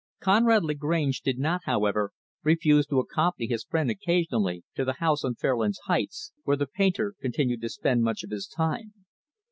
[0.19, 2.11] Conrad Lagrange did not, however,
[2.41, 7.13] refuse to accompany his friend, occasionally, to the house on Fairlands Heights; where the painter
[7.21, 8.93] continued to spend much of his time.